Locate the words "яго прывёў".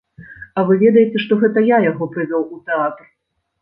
1.91-2.43